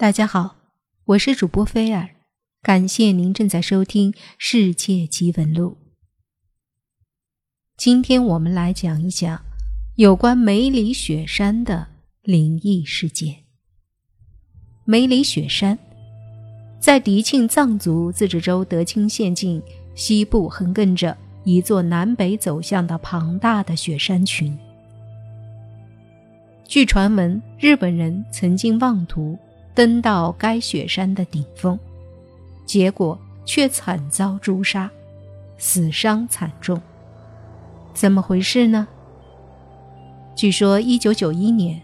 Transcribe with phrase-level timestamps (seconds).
[0.00, 0.54] 大家好，
[1.06, 2.10] 我是主播菲尔，
[2.62, 5.70] 感谢您正在收听《世界奇闻录》。
[7.76, 9.42] 今天我们来讲一讲
[9.96, 11.88] 有关梅里雪山的
[12.22, 13.38] 灵异事件。
[14.84, 15.76] 梅里雪山
[16.78, 19.60] 在迪庆藏族自治州德钦县境
[19.96, 24.56] 西部，横亘着一座南北走向的庞大的雪山群。
[26.68, 29.36] 据传闻，日本人曾经妄图。
[29.78, 31.78] 登到该雪山的顶峰，
[32.66, 34.90] 结果却惨遭诛杀，
[35.56, 36.82] 死伤惨重。
[37.94, 38.88] 怎么回事呢？
[40.34, 41.80] 据说，一九九一年，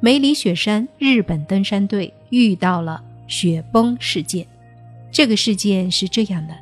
[0.00, 4.46] 梅里雪山日本登山队遇到了雪崩事件。
[5.10, 6.54] 这个事件是这样的：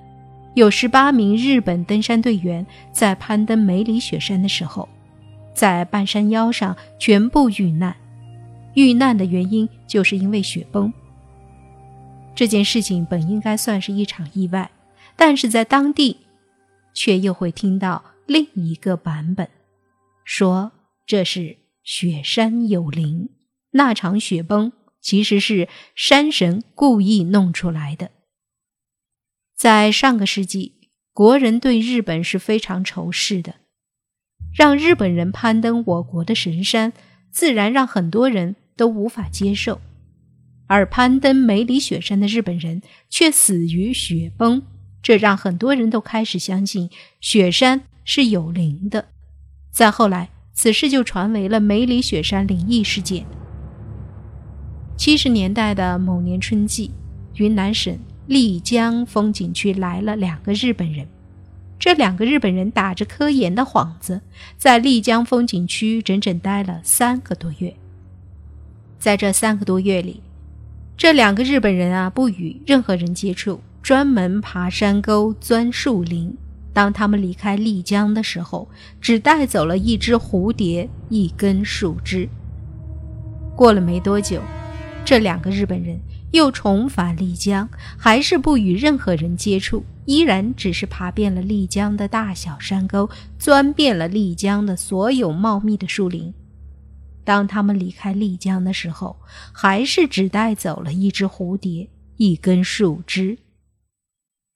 [0.54, 4.88] 有十八名日本登山队员在攀登梅里雪山的时候，
[5.52, 7.96] 在半山腰上全部遇难。
[8.78, 10.92] 遇难的原因就是因为雪崩。
[12.36, 14.70] 这件事情本应该算是一场意外，
[15.16, 16.18] 但是在当地，
[16.94, 19.48] 却又会听到另一个版本，
[20.22, 20.70] 说
[21.04, 23.30] 这是雪山有灵，
[23.72, 28.12] 那场雪崩其实是山神故意弄出来的。
[29.56, 33.56] 在上个世纪，国人对日本是非常仇视的，
[34.54, 36.92] 让日本人攀登我国的神山，
[37.32, 38.54] 自然让很多人。
[38.78, 39.80] 都无法接受，
[40.68, 44.62] 而攀登梅里雪山的日本人却死于雪崩，
[45.02, 46.88] 这让很多人都开始相信
[47.20, 49.06] 雪山是有灵的。
[49.72, 53.26] 再后来，此事就传为了梅里雪山灵异事件。
[54.96, 56.90] 七十年代的某年春季，
[57.34, 61.06] 云南省丽江风景区来了两个日本人，
[61.78, 64.20] 这两个日本人打着科研的幌子，
[64.56, 67.74] 在丽江风景区整整待了三个多月。
[68.98, 70.20] 在这三个多月里，
[70.96, 76.36] 这两个日本人啊不与任何人接触，专门爬山沟、钻树林。
[76.72, 78.68] 当他们离开丽江的时候，
[79.00, 82.28] 只带走了一只蝴蝶、一根树枝。
[83.56, 84.40] 过了没多久，
[85.04, 85.98] 这两个日本人
[86.32, 93.08] 又重返丽江，还是不与任何人接触，依然只是爬遍了丽江的大小山沟，
[93.38, 96.32] 钻遍了丽江的所有茂密的树林。
[97.28, 99.20] 当他们离开丽江的时候，
[99.52, 103.36] 还是只带走了一只蝴蝶、一根树枝。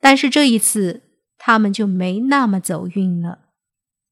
[0.00, 1.02] 但是这一次，
[1.36, 3.40] 他们就没那么走运了，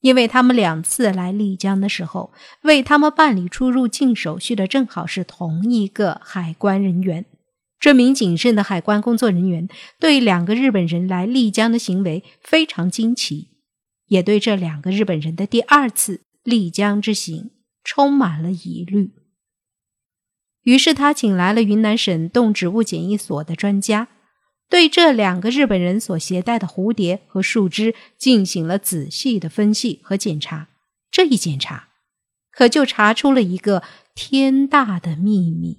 [0.03, 2.35] 因为他们两次来丽江的时候，
[2.65, 7.25] 为他们办理出入境手续的正好是同一个海关人员。
[7.79, 13.49] 这名谨慎的海关工作人员对两个日本人来丽江的行为非常惊奇，
[14.09, 17.53] 也对这两个日本人的第二次丽江之行。
[17.83, 19.13] 充满了疑虑，
[20.63, 24.09] 于是他请来了云南省动植物检疫所的专家，
[24.69, 30.69] 对这两个日本人所携带的蝴蝶和树枝进行了仔细的分析和检查。
[31.11, 31.89] 这一检查，
[32.53, 33.83] 可就查出了一个
[34.15, 35.79] 天大的秘密。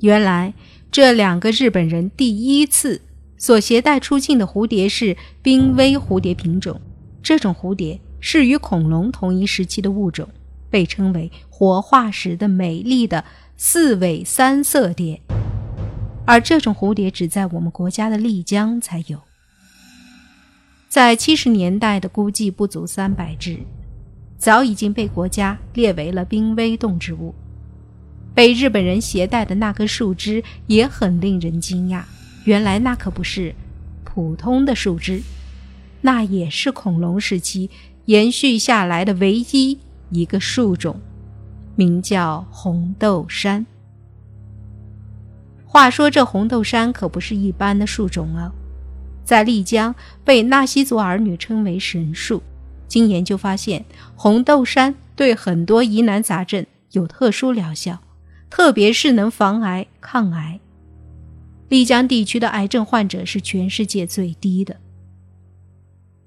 [0.00, 0.54] 原来，
[0.90, 3.00] 这两个日本人第一次
[3.38, 6.80] 所携带出境的蝴蝶是濒危蝴蝶品种，
[7.22, 8.00] 这种蝴蝶。
[8.26, 10.26] 是与恐龙同一时期的物种，
[10.70, 13.22] 被称为活化石的美丽的
[13.58, 15.20] 四尾三色蝶，
[16.24, 19.20] 而这种蝴蝶只在我们国家的丽江才有。
[20.88, 23.58] 在七十年代的估计不足三百只，
[24.38, 27.34] 早已经被国家列为了濒危动植物。
[28.34, 32.02] 被日本人携带的那根树枝也很令人惊讶，
[32.46, 33.54] 原来那可不是
[34.02, 35.20] 普通的树枝，
[36.00, 37.68] 那也是恐龙时期。
[38.06, 39.78] 延续下来的唯一
[40.10, 41.00] 一个树种，
[41.74, 43.64] 名叫红豆杉。
[45.64, 48.52] 话说这红豆杉可不是一般的树种哦，
[49.24, 52.42] 在丽江被纳西族儿女称为神树。
[52.86, 57.98] 经研究发现，红豆杉对很多疑难杂症有特殊疗效，
[58.50, 60.60] 特别是能防癌抗癌。
[61.68, 64.76] 丽江地区的癌症患者是全世界最低的。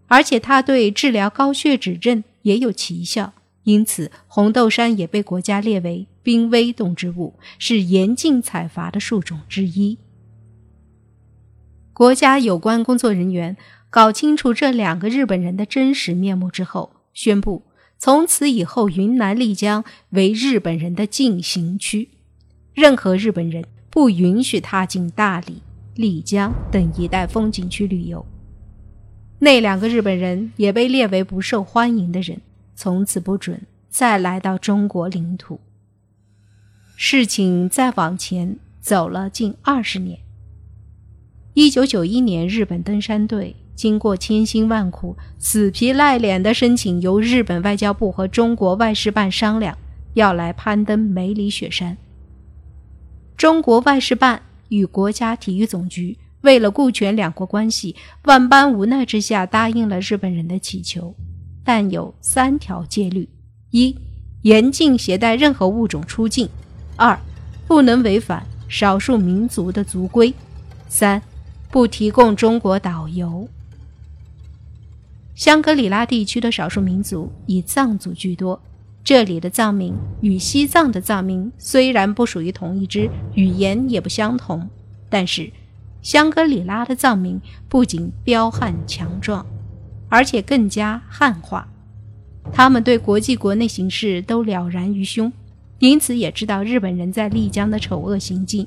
[0.08, 3.34] 而且它对治疗高血脂症也有奇效，
[3.64, 9.98] 因此红豆杉也被国家列为濒危动植物，是严禁采伐的树种之一。
[11.94, 13.58] 国家有关工作人员
[13.90, 17.64] 搞清楚这两个日本人的真实面目之后，宣布
[17.98, 22.10] 从此以后云南丽江为日本人的禁行区，
[22.74, 25.64] 任何日本人不允许踏进大理、
[25.96, 28.24] 丽江等一带风景区旅游。
[29.40, 32.42] 那两个日本人也被列为不受欢迎的人，
[32.76, 35.60] 从此不准再来到中国领土。
[36.96, 40.20] 事情再往前走了近二十年。
[41.54, 49.78] 一九九一年，日本登山队经过千辛万苦，死皮赖脸的申请由日本外交部和中国外事办商量，
[50.16, 51.96] 要来攀登梅里雪山。
[53.36, 57.96] 中国外事办与国家体育总局为了顾全两国关系，
[58.26, 61.16] 万般无奈之下答应了日本人的祈求，
[61.64, 63.28] 但有三条戒律：
[63.72, 63.96] 一、
[64.44, 66.48] 严禁携带任何物种出境；
[66.96, 67.20] 二、
[67.68, 70.32] 不能违反少数民族的族规；
[70.88, 71.22] 三、
[71.70, 73.48] 不提供中国导游。
[75.36, 78.62] 香格里拉地区的少数民族以藏族居多。
[79.04, 84.70] 这里的藏民与西藏的藏民虽然不属于同一支，语言也不相同，
[85.10, 85.50] 但是
[86.08, 87.38] 香格里拉的藏民
[87.68, 89.46] 不仅彪悍强壮，
[90.08, 91.68] 而且更加汉化。
[92.54, 95.30] 他们对国际国内形势都了然于胸，
[95.80, 98.66] 因此也知道日本人在丽江的丑恶行径。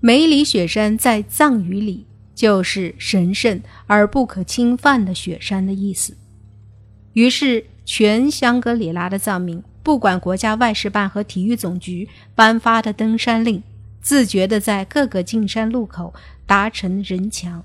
[0.00, 6.16] 梅里雪山在藏语里就是神圣而不可侵犯的雪山的意思，
[7.12, 7.66] 于是。
[7.84, 13.60] 全香格里拉的藏民，不管国家外事办和体育总局颁发的登山令，
[14.02, 16.12] 自觉地在各个进山路口
[16.44, 17.64] 达成人墙，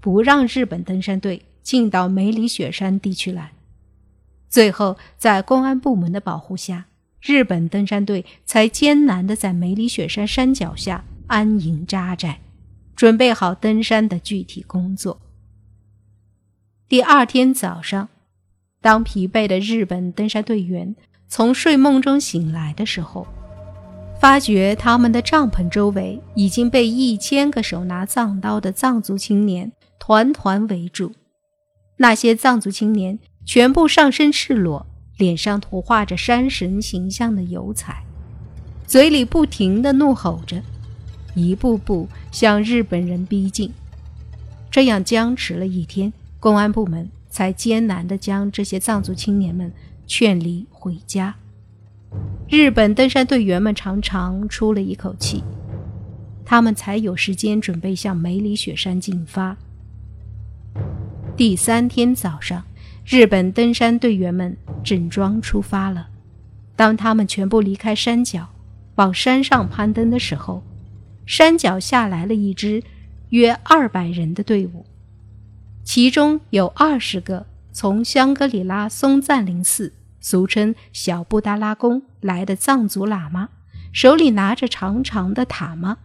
[0.00, 3.52] 不让日本登山队进到梅里雪山地区来。
[4.48, 6.84] 最后，在公安部门的保护下，
[7.20, 12.38] 日本登山队才艰难地在梅里雪山山脚下安营扎寨，
[12.94, 15.20] 准备好登山的具体工作。
[16.86, 18.08] 第二天早上。
[18.82, 20.94] 当疲惫的日本登山队员
[21.26, 23.26] 从睡梦中醒来的时候，
[24.18, 31.12] 发觉他们的帐篷周围已经被一千个手拿藏刀的藏族青年团团围住。
[31.98, 34.86] 那些藏族青年全部上身赤裸，
[35.18, 38.04] 脸上涂画着山神形象的油彩，
[38.86, 40.62] 嘴里不停地怒吼着，
[41.34, 43.72] 一步步向日本人逼近。
[44.70, 47.10] 这样僵持了一天，公安部门。
[47.28, 49.70] 才艰难地将这些藏族青年们
[50.06, 51.34] 劝离回家。
[52.48, 55.42] 日本登山队员们长长出了一口气，
[56.44, 59.56] 他们才有时间准备向梅里雪山进发。
[61.36, 62.62] 第三天早上，
[63.04, 66.06] 日本登山队员们整装出发了。
[66.76, 68.48] 当他们全部离开山脚，
[68.94, 70.62] 往山上攀登的时候，
[71.26, 72.80] 山脚下来了一支
[73.30, 74.86] 约二百人的队伍。
[75.82, 79.92] 其中有二十个从香格里拉松赞林寺
[80.28, 83.50] （俗称小布达拉宫）来的藏族喇嘛，
[83.92, 85.98] 手里拿着长长的塔嘛。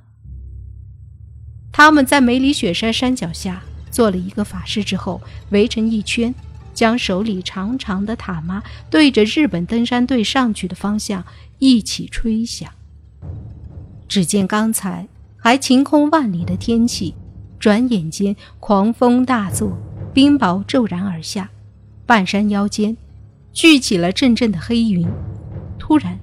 [1.71, 5.19] 他们在梅里雪山山脚下做了一个法事之后，
[5.49, 6.35] 围成一圈，
[6.71, 11.25] 将手里长长的塔嘛对着日本登山队上去的方向
[11.57, 12.71] 一起吹响。
[14.07, 17.15] 只见刚才还晴空万里的天气。
[17.59, 19.75] 转眼间，狂风大作，
[20.13, 21.49] 冰雹骤然而下，
[22.05, 22.95] 半山腰间
[23.53, 25.07] 聚起了阵阵的黑云。
[25.77, 26.19] 突然，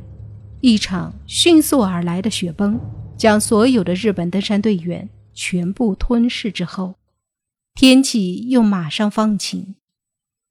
[0.61, 2.81] 一场迅速而来的雪崩
[3.17, 6.95] 将所有的日本登山队员全部吞噬之后，
[7.75, 9.75] 天气又马上放晴，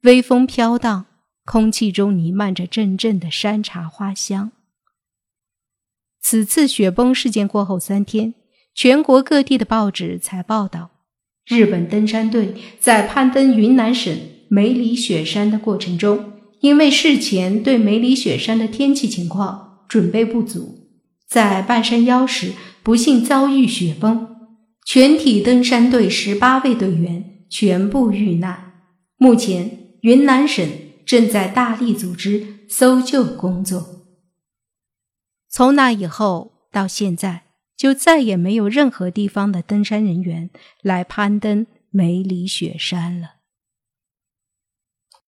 [0.04, 1.06] 微风飘荡，
[1.46, 4.52] 空气中弥漫着阵阵的山茶花香。
[6.22, 8.34] 此次雪崩事件过后三天。
[8.76, 10.92] 全国各地的报纸才报道，
[11.48, 14.16] 日本登山队在攀登云南省
[14.50, 20.90] 梅里雪山的过程中，因为事前对梅里雪山的天气情况准备不足，
[21.28, 24.28] 在半山腰时不幸遭遇雪崩，
[24.86, 28.74] 全体登山队十八位队员全部遇难。
[29.18, 30.68] 目前，云南省
[31.06, 34.06] 正在大力组织搜救工作。
[35.50, 37.44] 从那以后到现在。
[37.78, 40.50] 就再也没有任何地方的登山人员
[40.82, 43.36] 来攀登梅里雪山了。